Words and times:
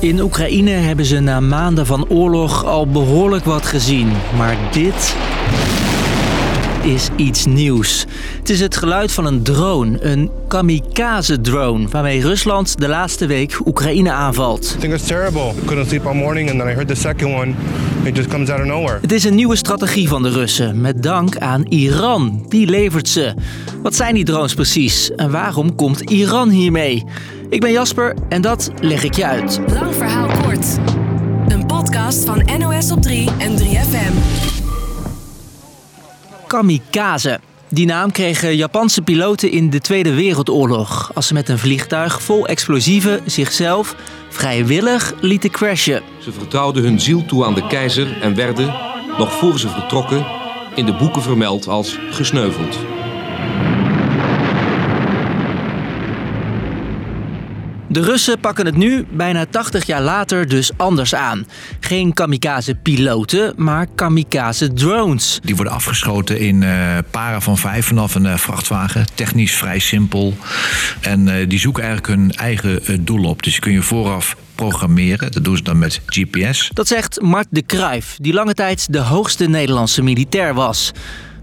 In 0.00 0.20
Oekraïne 0.20 0.70
hebben 0.70 1.04
ze 1.04 1.18
na 1.18 1.40
maanden 1.40 1.86
van 1.86 2.08
oorlog 2.08 2.64
al 2.64 2.86
behoorlijk 2.86 3.44
wat 3.44 3.66
gezien. 3.66 4.08
Maar 4.36 4.56
dit 4.72 5.14
is 6.82 7.08
iets 7.16 7.46
nieuws. 7.46 8.06
Het 8.38 8.50
is 8.50 8.60
het 8.60 8.76
geluid 8.76 9.12
van 9.12 9.26
een 9.26 9.42
drone, 9.42 10.04
een 10.04 10.30
kamikaze-drone, 10.48 11.88
waarmee 11.88 12.20
Rusland 12.20 12.78
de 12.78 12.88
laatste 12.88 13.26
week 13.26 13.58
Oekraïne 13.66 14.12
aanvalt. 14.12 14.74
I 14.76 14.80
think 14.80 14.92
it's 14.94 15.06
terrible. 15.06 15.52
I 15.62 15.64
couldn't 15.64 15.88
sleep 15.88 16.06
all 16.06 16.14
morning 16.14 16.50
and 16.50 16.58
then 16.58 16.68
I 16.68 16.72
heard 16.72 16.88
the 16.88 16.94
second 16.94 17.34
one. 17.34 17.54
It 18.04 18.16
just 18.16 18.28
comes 18.28 18.50
out 18.50 18.60
of 18.60 18.66
nowhere. 18.66 18.98
Het 19.00 19.12
is 19.12 19.24
een 19.24 19.34
nieuwe 19.34 19.56
strategie 19.56 20.08
van 20.08 20.22
de 20.22 20.30
Russen, 20.30 20.80
met 20.80 21.02
dank 21.02 21.36
aan 21.36 21.64
Iran. 21.68 22.44
Die 22.48 22.66
levert 22.66 23.08
ze. 23.08 23.34
Wat 23.82 23.94
zijn 23.94 24.14
die 24.14 24.24
drones 24.24 24.54
precies 24.54 25.10
en 25.10 25.30
waarom 25.30 25.74
komt 25.74 26.00
Iran 26.00 26.50
hiermee? 26.50 27.04
Ik 27.50 27.60
ben 27.60 27.72
Jasper 27.72 28.14
en 28.28 28.42
dat 28.42 28.70
leg 28.80 29.02
ik 29.02 29.14
je 29.14 29.26
uit. 29.26 29.60
Lang 29.72 29.94
verhaal 29.94 30.42
kort. 30.42 30.78
Een 31.48 31.66
podcast 31.66 32.24
van 32.24 32.48
NOS 32.58 32.90
op 32.92 33.02
3 33.02 33.28
en 33.38 33.58
3FM. 33.58 34.12
Kamikaze. 36.46 37.40
Die 37.68 37.86
naam 37.86 38.12
kregen 38.12 38.56
Japanse 38.56 39.02
piloten 39.02 39.50
in 39.50 39.70
de 39.70 39.80
Tweede 39.80 40.14
Wereldoorlog. 40.14 41.10
Als 41.14 41.26
ze 41.26 41.34
met 41.34 41.48
een 41.48 41.58
vliegtuig 41.58 42.22
vol 42.22 42.46
explosieven 42.46 43.20
zichzelf 43.26 43.96
vrijwillig 44.28 45.14
lieten 45.20 45.50
crashen. 45.50 46.02
Ze 46.18 46.32
vertrouwden 46.32 46.82
hun 46.82 47.00
ziel 47.00 47.24
toe 47.26 47.44
aan 47.44 47.54
de 47.54 47.66
keizer 47.66 48.22
en 48.22 48.34
werden, 48.34 48.74
nog 49.18 49.32
voor 49.32 49.58
ze 49.58 49.68
vertrokken, 49.68 50.26
in 50.74 50.86
de 50.86 50.94
boeken 50.94 51.22
vermeld 51.22 51.68
als 51.68 51.98
gesneuveld. 52.10 52.78
De 57.92 58.02
Russen 58.02 58.40
pakken 58.40 58.66
het 58.66 58.76
nu, 58.76 59.06
bijna 59.10 59.46
80 59.46 59.86
jaar 59.86 60.02
later, 60.02 60.48
dus 60.48 60.70
anders 60.76 61.14
aan. 61.14 61.46
Geen 61.80 62.12
kamikaze-piloten, 62.12 63.52
maar 63.56 63.86
kamikaze-drones. 63.94 65.38
Die 65.42 65.56
worden 65.56 65.72
afgeschoten 65.72 66.38
in 66.38 66.62
eh 66.62 66.98
paren 67.10 67.42
van 67.42 67.58
vijf 67.58 67.86
vanaf 67.86 68.14
een 68.14 68.26
eh, 68.26 68.36
vrachtwagen. 68.36 69.06
Technisch 69.14 69.54
vrij 69.54 69.78
simpel. 69.78 70.36
En 71.00 71.28
eh, 71.28 71.48
die 71.48 71.58
zoeken 71.58 71.82
eigenlijk 71.82 72.14
hun 72.14 72.32
eigen 72.32 73.04
doel 73.04 73.24
op. 73.24 73.42
Dus 73.42 73.52
die 73.52 73.62
kun 73.62 73.72
je 73.72 73.82
vooraf 73.82 74.36
programmeren. 74.54 75.32
Dat 75.32 75.44
doen 75.44 75.56
ze 75.56 75.62
dan 75.62 75.78
met 75.78 76.00
GPS. 76.06 76.70
Dat 76.72 76.88
zegt 76.88 77.20
Mart 77.20 77.46
de 77.50 77.62
Kruijf, 77.62 78.16
die 78.20 78.32
lange 78.32 78.54
tijd 78.54 78.92
de 78.92 78.98
hoogste 78.98 79.46
Nederlandse 79.46 80.02
militair 80.02 80.54
was. 80.54 80.92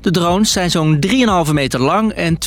De 0.02 0.12
drones 0.12 0.52
zijn 0.52 0.72
zo'n 0.72 1.00
3,5 1.48 1.54
meter 1.54 1.82
lang 1.82 2.12
en 2.12 2.38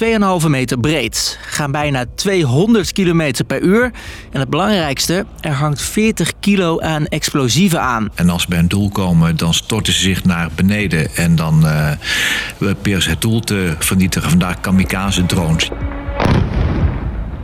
2,5 0.42 0.46
meter 0.46 0.78
breed. 0.78 1.38
Gaan 1.46 1.72
bijna 1.72 2.04
200 2.14 2.92
km 2.92 3.32
per 3.46 3.60
uur. 3.60 3.90
En 4.32 4.40
het 4.40 4.50
belangrijkste, 4.50 5.26
er 5.40 5.52
hangt 5.52 5.82
40 5.82 6.32
kilo 6.40 6.80
aan 6.80 7.06
explosieven 7.06 7.80
aan. 7.80 8.08
En 8.14 8.30
als 8.30 8.42
ze 8.42 8.48
bij 8.48 8.58
een 8.58 8.68
doel 8.68 8.90
komen, 8.90 9.36
dan 9.36 9.54
storten 9.54 9.92
ze 9.92 10.00
zich 10.00 10.24
naar 10.24 10.48
beneden. 10.54 11.16
En 11.16 11.36
dan 11.36 11.64
proberen 12.58 13.02
ze 13.02 13.10
het 13.10 13.20
doel 13.20 13.40
te 13.40 13.74
vernietigen. 13.78 14.30
Vandaar 14.30 14.60
kamikaze 14.60 15.26
drones. 15.26 15.70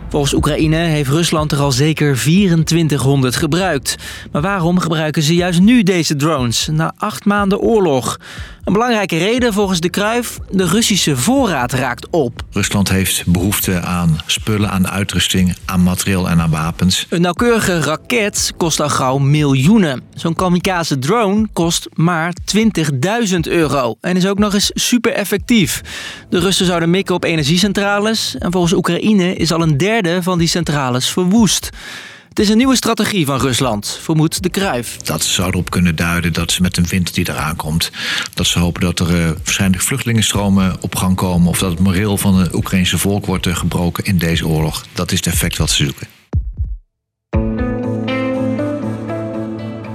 Volgens 0.09 0.35
Oekraïne 0.35 0.77
heeft 0.77 1.11
Rusland 1.11 1.53
er 1.53 1.59
al 1.59 1.73
zeker 1.73 2.17
2400 2.17 3.37
gebruikt. 3.37 3.97
Maar 4.33 4.43
waarom 4.43 4.79
gebruiken 4.79 5.23
ze 5.23 5.35
juist 5.35 5.61
nu 5.61 5.83
deze 5.83 6.17
drones, 6.17 6.69
na 6.73 6.93
acht 6.97 7.25
maanden 7.25 7.59
oorlog? 7.59 8.19
Een 8.67 8.73
belangrijke 8.73 9.17
reden 9.17 9.53
volgens 9.53 9.81
de 9.81 9.89
Kruif, 9.89 10.39
de 10.51 10.67
Russische 10.67 11.17
voorraad 11.17 11.73
raakt 11.73 12.11
op. 12.11 12.43
Rusland 12.51 12.89
heeft 12.89 13.27
behoefte 13.27 13.81
aan 13.81 14.19
spullen, 14.27 14.71
aan 14.71 14.89
uitrusting, 14.89 15.57
aan 15.65 15.83
materieel 15.83 16.29
en 16.29 16.41
aan 16.41 16.51
wapens. 16.51 17.07
Een 17.09 17.21
nauwkeurige 17.21 17.81
raket 17.81 18.53
kost 18.57 18.81
al 18.81 18.89
gauw 18.89 19.19
miljoenen. 19.19 20.03
Zo'n 20.15 20.35
kamikaze 20.35 20.99
drone 20.99 21.47
kost 21.53 21.89
maar 21.95 22.33
20.000 22.57 23.39
euro 23.41 23.97
en 24.01 24.17
is 24.17 24.27
ook 24.27 24.39
nog 24.39 24.55
eens 24.55 24.71
super 24.75 25.13
effectief. 25.13 25.81
De 26.29 26.39
Russen 26.39 26.67
zouden 26.67 26.91
mikken 26.91 27.15
op 27.15 27.25
energiecentrales 27.25 28.37
en 28.39 28.53
volgens 28.53 28.73
Oekraïne 28.73 29.35
is 29.35 29.53
al 29.53 29.63
een 29.63 29.77
derde 29.77 30.23
van 30.23 30.39
die 30.39 30.49
centrales 30.49 31.09
verwoest. 31.09 31.71
Het 32.37 32.45
is 32.45 32.51
een 32.51 32.57
nieuwe 32.57 32.77
strategie 32.77 33.27
van 33.27 33.41
Rusland, 33.41 33.99
vermoedt 34.03 34.43
de 34.43 34.49
Kruif. 34.49 34.97
Dat 34.97 35.23
zou 35.25 35.49
erop 35.49 35.71
kunnen 35.71 35.97
duiden 35.97 36.33
dat 36.33 36.53
ze 36.53 36.63
met 36.63 36.77
een 36.77 36.87
winter 36.87 37.15
die 37.15 37.29
eraan 37.29 37.57
komt... 37.57 37.91
dat 38.35 38.47
ze 38.47 38.59
hopen 38.59 38.81
dat 38.81 39.01
er 39.01 39.21
eh, 39.21 39.31
waarschijnlijk 39.45 39.83
vluchtelingenstromen 39.83 40.77
op 40.81 40.95
gang 40.95 41.17
komen... 41.17 41.49
of 41.49 41.59
dat 41.59 41.71
het 41.71 41.81
moreel 41.81 42.17
van 42.17 42.39
het 42.39 42.55
Oekraïnse 42.55 42.99
volk 42.99 43.27
wordt 43.27 43.47
eh, 43.47 43.57
gebroken 43.57 44.05
in 44.05 44.19
deze 44.19 44.47
oorlog. 44.47 44.87
Dat 44.93 45.13
is 45.13 45.19
het 45.19 45.27
effect 45.27 45.57
wat 45.57 45.71
ze 45.71 45.85
zoeken. 45.85 46.07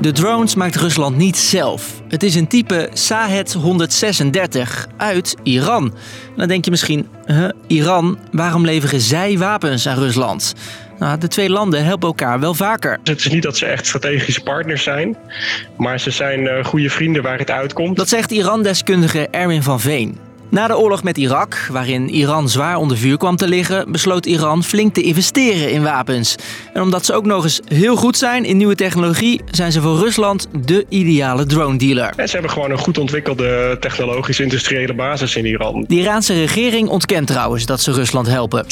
De 0.01 0.11
drones 0.11 0.55
maakt 0.55 0.75
Rusland 0.75 1.17
niet 1.17 1.37
zelf. 1.37 2.01
Het 2.07 2.23
is 2.23 2.35
een 2.35 2.47
type 2.47 2.89
Sahed 2.93 3.53
136 3.53 4.87
uit 4.97 5.35
Iran. 5.43 5.93
Dan 6.35 6.47
denk 6.47 6.65
je 6.65 6.71
misschien, 6.71 7.07
huh, 7.25 7.49
Iran, 7.67 8.19
waarom 8.31 8.65
leveren 8.65 9.01
zij 9.01 9.37
wapens 9.37 9.87
aan 9.87 9.97
Rusland? 9.97 10.53
Nou, 11.01 11.17
de 11.17 11.27
twee 11.27 11.49
landen 11.49 11.85
helpen 11.85 12.07
elkaar 12.07 12.39
wel 12.39 12.53
vaker. 12.53 12.99
Het 13.03 13.19
is 13.19 13.27
niet 13.27 13.43
dat 13.43 13.57
ze 13.57 13.65
echt 13.65 13.85
strategische 13.85 14.43
partners 14.43 14.83
zijn, 14.83 15.17
maar 15.77 15.99
ze 15.99 16.11
zijn 16.11 16.47
eh, 16.47 16.65
goede 16.65 16.89
vrienden 16.89 17.23
waar 17.23 17.37
het 17.37 17.51
uitkomt. 17.51 17.97
Dat 17.97 18.09
zegt 18.09 18.31
Iran-deskundige 18.31 19.27
Erwin 19.27 19.63
van 19.63 19.79
Veen. 19.79 20.17
Na 20.51 20.67
de 20.67 20.77
oorlog 20.77 21.03
met 21.03 21.17
Irak, 21.17 21.67
waarin 21.71 22.09
Iran 22.09 22.49
zwaar 22.49 22.75
onder 22.75 22.97
vuur 22.97 23.17
kwam 23.17 23.35
te 23.35 23.47
liggen, 23.47 23.91
besloot 23.91 24.25
Iran 24.25 24.63
flink 24.63 24.93
te 24.93 25.01
investeren 25.01 25.71
in 25.71 25.83
wapens. 25.83 26.35
En 26.73 26.81
omdat 26.81 27.05
ze 27.05 27.13
ook 27.13 27.25
nog 27.25 27.43
eens 27.43 27.59
heel 27.65 27.95
goed 27.95 28.17
zijn 28.17 28.45
in 28.45 28.57
nieuwe 28.57 28.75
technologie, 28.75 29.41
zijn 29.51 29.71
ze 29.71 29.81
voor 29.81 29.97
Rusland 29.97 30.47
de 30.65 30.85
ideale 30.89 31.45
drone 31.45 31.77
dealer. 31.77 32.13
En 32.15 32.27
ze 32.27 32.33
hebben 32.33 32.51
gewoon 32.51 32.71
een 32.71 32.77
goed 32.77 32.97
ontwikkelde 32.97 33.77
technologische 33.79 34.43
industriële 34.43 34.93
basis 34.93 35.35
in 35.35 35.45
Iran. 35.45 35.85
De 35.87 35.95
Iraanse 35.95 36.33
regering 36.33 36.89
ontkent 36.89 37.27
trouwens 37.27 37.65
dat 37.65 37.81
ze 37.81 37.91
Rusland 37.91 38.27
helpen. 38.27 38.65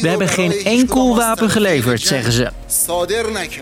We 0.00 0.08
hebben 0.08 0.28
geen 0.28 0.52
enkel 0.52 1.16
wapen 1.16 1.50
geleverd, 1.50 2.00
zeggen 2.00 2.32
ze. 2.32 2.50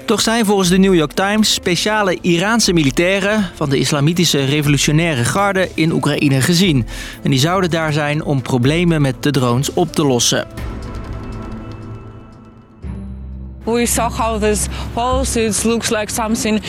Toch 0.05 0.21
zijn 0.21 0.45
volgens 0.45 0.69
de 0.69 0.79
New 0.79 0.95
York 0.95 1.13
Times 1.13 1.55
speciale 1.55 2.19
Iraanse 2.21 2.73
militairen 2.73 3.51
van 3.55 3.71
de 3.71 3.79
Islamitische 3.79 4.45
Revolutionaire 4.45 5.25
Garde 5.25 5.69
in 5.75 5.93
Oekraïne 5.93 6.41
gezien. 6.41 6.87
En 7.23 7.31
die 7.31 7.41
zouden 7.41 7.71
daar 7.71 7.93
zijn 7.93 8.25
om 8.25 8.43
problemen 8.43 9.03
met 9.03 9.23
de 9.23 9.31
drones 9.31 9.73
op 9.73 9.93
te 9.93 10.05
lossen. 10.05 10.47
We 13.65 13.87
saw 13.87 14.13
how 14.13 14.43
this 14.43 14.67
pulse 14.95 15.45
it 15.45 15.65
looks 15.65 15.91
like 15.91 16.13
something. 16.13 16.63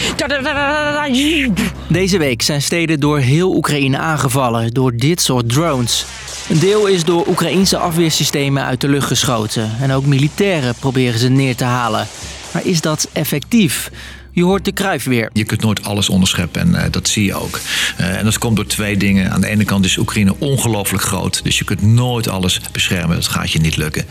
Deze 1.88 2.18
week 2.18 2.42
zijn 2.42 2.62
steden 2.62 3.00
door 3.00 3.20
heel 3.20 3.56
Oekraïne 3.56 3.98
aangevallen 3.98 4.74
door 4.74 4.96
dit 4.96 5.22
soort 5.22 5.50
drones. 5.50 6.06
Een 6.50 6.60
deel 6.60 6.88
is 6.88 7.04
door 7.04 7.28
Oekraïense 7.28 7.78
afweersystemen 7.78 8.64
uit 8.64 8.82
de 8.82 8.88
lucht 8.88 9.08
geschoten. 9.08 9.72
En 9.82 9.92
ook 9.92 10.06
militairen 10.06 10.76
proberen 10.80 11.20
ze 11.20 11.30
neer 11.30 11.56
te 11.56 11.64
halen. 11.64 12.08
Maar 12.54 12.66
is 12.66 12.82
dat 12.82 13.10
effectief? 13.14 13.90
Je 14.36 14.44
hoort 14.44 14.66
de 14.66 14.72
kruif 14.72 15.04
weer. 15.04 15.30
Je 15.34 15.44
kunt 15.44 15.62
nooit 15.62 15.84
alles 15.84 16.10
onderscheppen 16.10 16.62
en 16.62 16.76
eh, 16.76 16.92
dat 16.92 17.08
zie 17.08 17.26
je 17.26 17.36
ook. 17.36 17.60
Eh, 17.98 18.18
en 18.18 18.26
dat 18.26 18.38
komt 18.38 18.56
door 18.56 18.66
twee 18.66 18.98
dingen. 18.98 19.32
Aan 19.32 19.42
de 19.42 19.48
ene 19.48 19.64
kant 19.64 19.86
is 19.86 19.98
Oekraïne 19.98 20.36
ongelooflijk 20.40 21.04
groot. 21.04 21.44
Dus 21.44 21.58
je 21.58 21.64
kunt 21.64 21.82
nooit 21.82 22.28
alles 22.28 22.62
beschermen. 22.72 23.16
Dat 23.16 23.28
gaat 23.28 23.52
je 23.52 23.60
niet 23.60 23.78
lukken. 23.78 24.06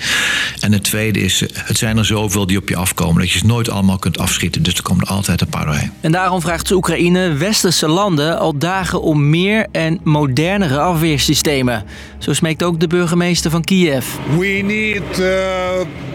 En 0.60 0.72
het 0.72 0.84
tweede 0.84 1.20
is, 1.20 1.42
eh, 1.42 1.48
het 1.54 1.78
zijn 1.78 1.98
er 1.98 2.04
zoveel 2.04 2.46
die 2.46 2.58
op 2.58 2.68
je 2.68 2.76
afkomen... 2.76 3.20
dat 3.20 3.30
je 3.30 3.38
ze 3.38 3.46
nooit 3.46 3.70
allemaal 3.70 3.98
kunt 3.98 4.18
afschieten. 4.18 4.62
Dus 4.62 4.74
er 4.74 4.82
komen 4.82 5.04
er 5.04 5.10
altijd 5.10 5.40
een 5.40 5.48
paar 5.48 5.64
doorheen. 5.64 5.92
En 6.00 6.12
daarom 6.12 6.40
vraagt 6.40 6.70
Oekraïne 6.70 7.32
westerse 7.32 7.88
landen 7.88 8.38
al 8.38 8.58
dagen 8.58 9.02
om 9.02 9.30
meer 9.30 9.66
en 9.72 10.00
modernere 10.02 10.78
afweersystemen. 10.78 11.84
Zo 12.18 12.32
smeekt 12.32 12.62
ook 12.62 12.80
de 12.80 12.86
burgemeester 12.86 13.50
van 13.50 13.64
Kiev. 13.64 14.06
We 14.38 14.46
need 14.46 15.18
uh, 15.18 16.11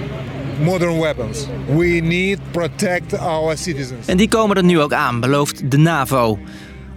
modern 0.59 0.99
weapons. 0.99 1.47
We 1.75 1.85
need 1.85 2.39
protect 2.51 3.19
our 3.19 3.57
citizens. 3.57 4.07
En 4.07 4.17
die 4.17 4.27
komen 4.27 4.55
er 4.57 4.63
nu 4.63 4.79
ook 4.79 4.93
aan, 4.93 5.19
belooft 5.19 5.71
de 5.71 5.77
NAVO. 5.77 6.39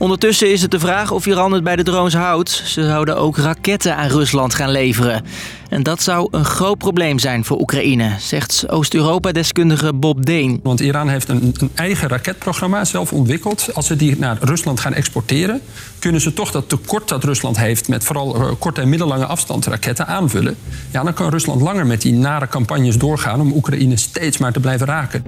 Ondertussen 0.00 0.52
is 0.52 0.62
het 0.62 0.70
de 0.70 0.78
vraag 0.78 1.10
of 1.10 1.26
Iran 1.26 1.52
het 1.52 1.64
bij 1.64 1.76
de 1.76 1.82
drones 1.82 2.14
houdt. 2.14 2.50
Ze 2.50 2.84
zouden 2.84 3.16
ook 3.16 3.36
raketten 3.36 3.96
aan 3.96 4.08
Rusland 4.08 4.54
gaan 4.54 4.70
leveren. 4.70 5.24
En 5.68 5.82
dat 5.82 6.02
zou 6.02 6.28
een 6.30 6.44
groot 6.44 6.78
probleem 6.78 7.18
zijn 7.18 7.44
voor 7.44 7.60
Oekraïne, 7.60 8.16
zegt 8.18 8.68
Oost-Europa-deskundige 8.68 9.92
Bob 9.92 10.26
Deen. 10.26 10.60
Want 10.62 10.80
Iran 10.80 11.08
heeft 11.08 11.28
een, 11.28 11.54
een, 11.58 11.70
eigen 11.74 12.08
raketprogramma 12.08 12.84
zelf 12.84 13.12
ontwikkeld. 13.12 13.68
Als 13.74 13.86
ze 13.86 13.96
die 13.96 14.18
naar 14.18 14.38
Rusland 14.40 14.80
gaan 14.80 14.94
exporteren, 14.94 15.60
kunnen 15.98 16.20
ze 16.20 16.32
toch 16.32 16.50
dat 16.50 16.68
tekort 16.68 17.08
dat 17.08 17.24
Rusland 17.24 17.58
heeft 17.58 17.88
met 17.88 18.04
vooral 18.04 18.56
korte 18.58 18.80
en 18.80 18.88
middellange 18.88 19.26
afstand 19.26 19.66
raketten 19.66 20.06
aanvullen. 20.06 20.56
Ja, 20.90 21.02
dan 21.02 21.14
kan 21.14 21.30
Rusland 21.30 21.60
langer 21.60 21.86
met 21.86 22.02
die 22.02 22.12
nare 22.12 22.48
campagnes 22.48 22.98
doorgaan 22.98 23.40
om 23.40 23.52
Oekraïne 23.52 23.96
steeds 23.96 24.38
maar 24.38 24.52
te 24.52 24.60
blijven 24.60 24.86
raken. 24.86 25.24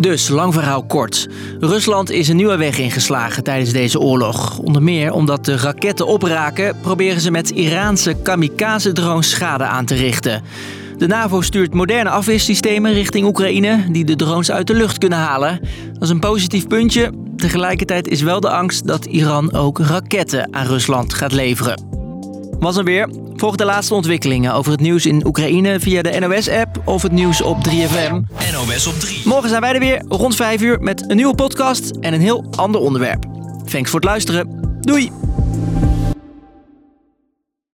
Dus, 0.00 0.28
lang 0.28 0.54
verhaal 0.54 0.84
kort. 0.84 1.28
Rusland 1.58 2.10
is 2.10 2.28
een 2.28 2.36
nieuwe 2.36 2.56
weg 2.56 2.78
ingeslagen 2.78 3.42
tijdens 3.42 3.72
deze 3.72 4.00
oorlog. 4.00 4.58
Onder 4.58 4.82
meer 4.82 5.12
omdat 5.12 5.44
de 5.44 5.56
raketten 5.56 6.06
opraken, 6.06 6.76
proberen 6.80 7.20
ze 7.20 7.30
met 7.30 7.50
Iraanse 7.50 8.14
kamikaze-drones 8.22 9.30
schade 9.30 9.64
aan 9.64 9.84
te 9.84 9.94
richten. 9.94 10.42
De 10.96 11.06
NAVO 11.06 11.40
stuurt 11.40 11.74
moderne 11.74 12.10
afweersystemen 12.10 12.92
richting 12.92 13.26
Oekraïne 13.26 13.86
die 13.90 14.04
de 14.04 14.16
drones 14.16 14.50
uit 14.50 14.66
de 14.66 14.74
lucht 14.74 14.98
kunnen 14.98 15.18
halen. 15.18 15.60
Dat 15.92 16.02
is 16.02 16.08
een 16.08 16.20
positief 16.20 16.66
puntje. 16.66 17.12
Tegelijkertijd 17.36 18.08
is 18.08 18.22
wel 18.22 18.40
de 18.40 18.50
angst 18.50 18.86
dat 18.86 19.04
Iran 19.04 19.52
ook 19.52 19.78
raketten 19.78 20.54
aan 20.54 20.66
Rusland 20.66 21.14
gaat 21.14 21.32
leveren. 21.32 21.89
Was 22.60 22.76
er 22.76 22.84
weer. 22.84 23.08
Volg 23.36 23.56
de 23.56 23.64
laatste 23.64 23.94
ontwikkelingen 23.94 24.54
over 24.54 24.72
het 24.72 24.80
nieuws 24.80 25.06
in 25.06 25.26
Oekraïne 25.26 25.80
via 25.80 26.02
de 26.02 26.18
NOS-app 26.20 26.82
of 26.84 27.02
het 27.02 27.12
nieuws 27.12 27.42
op 27.42 27.56
3FM. 27.68 28.12
NOS 28.52 28.86
op 28.86 28.94
3. 28.94 29.22
Morgen 29.24 29.48
zijn 29.48 29.60
wij 29.60 29.72
er 29.72 29.80
weer 29.80 30.04
rond 30.08 30.36
5 30.36 30.62
uur 30.62 30.80
met 30.80 31.10
een 31.10 31.16
nieuwe 31.16 31.34
podcast 31.34 31.90
en 32.00 32.14
een 32.14 32.20
heel 32.20 32.44
ander 32.56 32.80
onderwerp. 32.80 33.24
Thanks 33.64 33.90
voor 33.90 34.00
het 34.00 34.08
luisteren. 34.08 34.76
Doei! 34.80 35.29